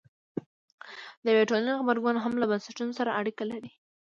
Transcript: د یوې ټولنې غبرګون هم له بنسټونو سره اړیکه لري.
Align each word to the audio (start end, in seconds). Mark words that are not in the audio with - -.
د 1.23 1.25
یوې 1.33 1.43
ټولنې 1.49 1.73
غبرګون 1.79 2.15
هم 2.19 2.33
له 2.41 2.45
بنسټونو 2.51 2.93
سره 2.99 3.15
اړیکه 3.19 3.43
لري. 3.51 3.71